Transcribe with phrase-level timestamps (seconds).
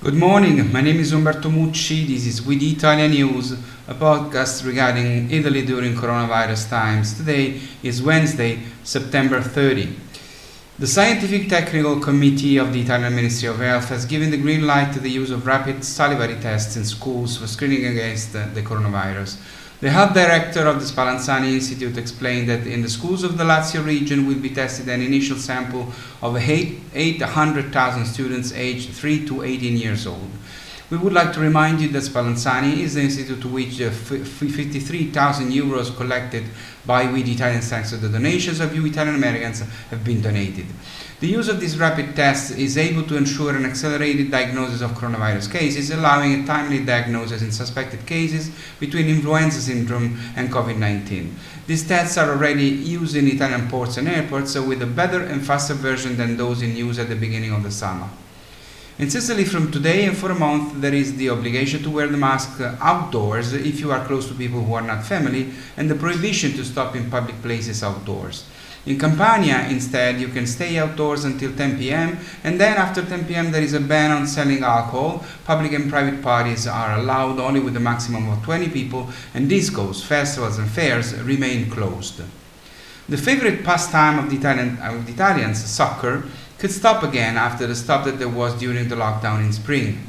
[0.00, 2.06] Good morning, my name is Umberto Mucci.
[2.06, 3.50] This is We the Italian News,
[3.88, 7.14] a podcast regarding Italy during coronavirus times.
[7.14, 9.92] Today is Wednesday, September 30.
[10.78, 14.92] The Scientific Technical Committee of the Italian Ministry of Health has given the green light
[14.92, 19.36] to the use of rapid salivary tests in schools for screening against the, the coronavirus.
[19.80, 23.86] The health director of the Spallanzani Institute explained that in the schools of the Lazio
[23.86, 30.04] region will be tested an initial sample of 800,000 students aged 3 to 18 years
[30.04, 30.30] old.
[30.90, 35.52] We would like to remind you that Spallanzani is the institute to which uh, 53,000
[35.52, 36.44] euros collected
[36.86, 39.60] by We the Italians thanks to the donations of you Italian Americans
[39.90, 40.64] have been donated.
[41.20, 45.52] The use of these rapid tests is able to ensure an accelerated diagnosis of coronavirus
[45.52, 51.36] cases, allowing a timely diagnosis in suspected cases between influenza syndrome and COVID 19.
[51.66, 55.46] These tests are already used in Italian ports and airports so with a better and
[55.46, 58.08] faster version than those in use at the beginning of the summer.
[58.98, 62.16] In Sicily, from today and for a month, there is the obligation to wear the
[62.16, 65.94] mask uh, outdoors if you are close to people who are not family, and the
[65.94, 68.44] prohibition to stop in public places outdoors.
[68.86, 73.52] In Campania, instead, you can stay outdoors until 10 pm, and then after 10 pm,
[73.52, 75.24] there is a ban on selling alcohol.
[75.44, 80.02] Public and private parties are allowed only with a maximum of 20 people, and discos,
[80.04, 82.20] festivals, and fairs remain closed.
[83.08, 86.24] The favorite pastime of the, Italian, of the Italians, soccer,
[86.58, 90.06] could stop again after the stop that there was during the lockdown in spring.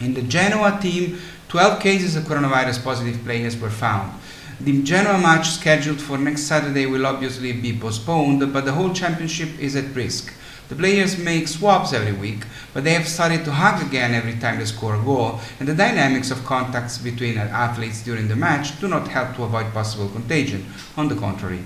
[0.00, 4.12] In the Genoa team, 12 cases of coronavirus positive players were found.
[4.60, 9.48] The Genoa match scheduled for next Saturday will obviously be postponed, but the whole championship
[9.58, 10.32] is at risk.
[10.68, 14.58] The players make swabs every week, but they have started to hug again every time
[14.58, 18.88] they score a goal, and the dynamics of contacts between athletes during the match do
[18.88, 20.64] not help to avoid possible contagion.
[20.96, 21.64] On the contrary,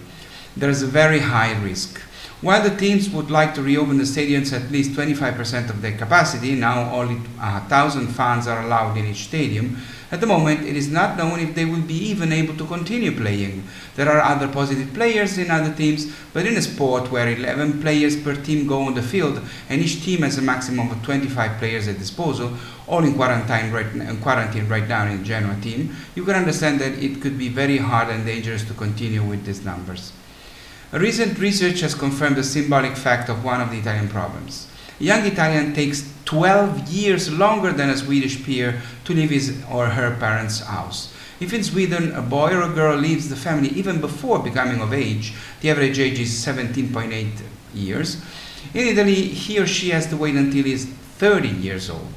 [0.57, 2.01] there is a very high risk.
[2.43, 6.55] While the teams would like to reopen the stadiums at least 25% of their capacity,
[6.55, 9.79] now only uh, 1,000 fans are allowed in each stadium,
[10.13, 13.11] at the moment it is not known if they will be even able to continue
[13.11, 13.65] playing.
[13.95, 18.21] There are other positive players in other teams, but in a sport where 11 players
[18.23, 21.89] per team go on the field and each team has a maximum of 25 players
[21.89, 22.53] at disposal,
[22.87, 26.83] all in quarantine right, in quarantine right now in the Genoa team, you can understand
[26.83, 30.13] that it could be very hard and dangerous to continue with these numbers.
[30.93, 34.69] Recent research has confirmed the symbolic fact of one of the Italian problems.
[35.01, 39.89] A young Italian takes 12 years longer than a Swedish peer to leave his or
[39.89, 41.13] her parents' house.
[41.41, 44.95] If in Sweden a boy or a girl leaves the family even before becoming of
[44.95, 47.43] age, the average age is 17.8
[47.75, 48.23] years.
[48.73, 50.87] In Italy, he or she has to wait until he is
[51.19, 52.13] 30 years old.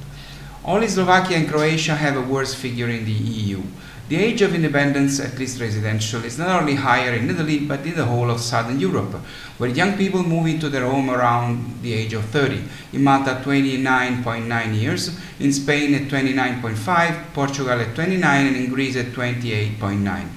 [0.64, 3.62] Only Slovakia and Croatia have a worse figure in the EU.
[4.10, 7.94] The age of independence, at least residential, is not only higher in Italy but in
[7.94, 9.14] the whole of southern Europe,
[9.56, 12.62] where young people move into their home around the age of 30.
[12.92, 19.06] In Malta, 29.9 years, in Spain at 29.5, Portugal at 29, and in Greece at
[19.06, 20.28] 28.9.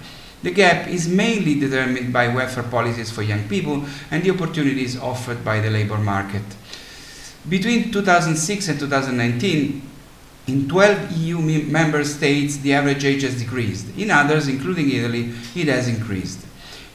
[0.44, 5.44] The gap is mainly determined by welfare policies for young people and the opportunities offered
[5.44, 6.44] by the labor market.
[7.50, 9.90] Between 2006 and 2019,
[10.48, 13.88] in 12 EU member states, the average age has decreased.
[13.98, 16.46] In others, including Italy, it has increased.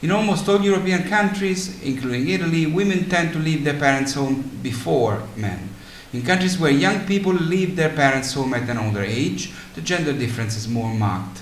[0.01, 5.23] In almost all European countries, including Italy, women tend to leave their parents' home before
[5.35, 5.69] men.
[6.13, 10.13] In countries where young people leave their parents' home at an older age, the gender
[10.13, 11.41] difference is more marked.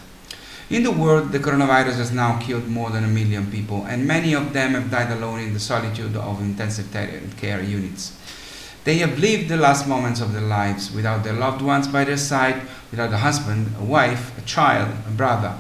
[0.69, 4.33] In the world, the coronavirus has now killed more than a million people, and many
[4.33, 6.91] of them have died alone in the solitude of intensive
[7.37, 8.17] care units.
[8.87, 12.15] They have lived the last moments of their lives without their loved ones by their
[12.15, 15.53] side, without a husband, a wife, a child, a brother.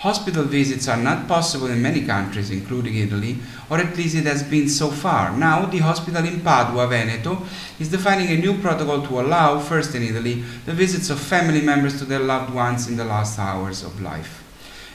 [0.00, 3.38] Hospital visits are not possible in many countries, including Italy,
[3.70, 5.34] or at least it has been so far.
[5.34, 7.40] Now, the hospital in Padua, Veneto,
[7.80, 11.98] is defining a new protocol to allow, first in Italy, the visits of family members
[12.00, 14.44] to their loved ones in the last hours of life.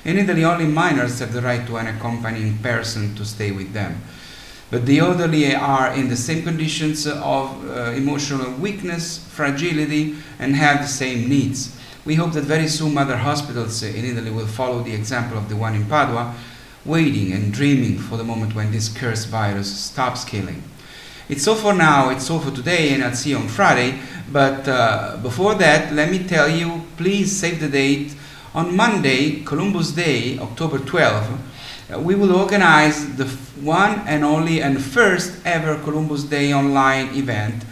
[0.05, 3.99] In Italy, only minors have the right to an accompanying person to stay with them.
[4.73, 10.79] But the elderly are in the same conditions of uh, emotional weakness, fragility, and have
[10.81, 11.77] the same needs.
[12.05, 15.55] We hope that very soon other hospitals in Italy will follow the example of the
[15.55, 16.33] one in Padua,
[16.85, 20.63] waiting and dreaming for the moment when this cursed virus stops killing.
[21.29, 23.99] It's all for now, it's all for today, and I'll see you on Friday.
[24.31, 28.15] But uh, before that, let me tell you please save the date.
[28.55, 31.37] On Monday, Columbus Day, October 12, uh,
[31.99, 33.25] we will organize the
[33.61, 37.63] one and only and first ever Columbus Day online event,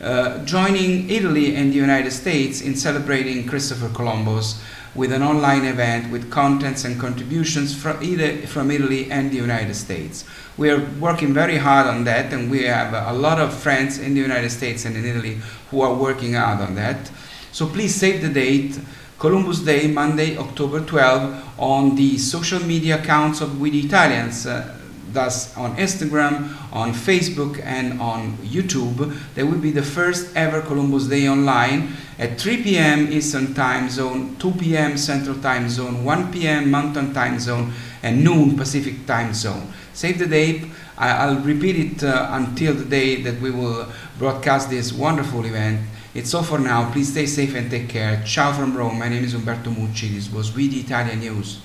[0.00, 4.62] uh, joining Italy and the United States in celebrating Christopher Columbus
[4.94, 9.74] with an online event with contents and contributions from, either from Italy and the United
[9.74, 10.24] States.
[10.56, 14.14] We are working very hard on that, and we have a lot of friends in
[14.14, 15.38] the United States and in Italy
[15.70, 17.10] who are working hard on that.
[17.52, 18.78] So please save the date.
[19.20, 24.46] Columbus Day, Monday, October 12, on the social media accounts of We the Italians.
[24.46, 24.78] Uh,
[25.12, 29.14] thus on Instagram, on Facebook, and on YouTube.
[29.34, 33.12] There will be the first ever Columbus Day online at 3 p.m.
[33.12, 34.96] Eastern Time Zone, 2 p.m.
[34.96, 36.70] Central Time Zone, 1 p.m.
[36.70, 37.72] Mountain Time Zone,
[38.02, 39.70] and noon Pacific Time Zone.
[39.92, 40.64] Save the date.
[40.96, 43.86] I, will repeat it uh, until the day that we will
[44.18, 45.80] broadcast this wonderful event.
[46.12, 46.90] It's all for now.
[46.90, 48.20] Please stay safe and take care.
[48.26, 48.98] Ciao from Rome.
[48.98, 50.12] My name is Umberto Mucci.
[50.12, 51.60] This was We the Italian News.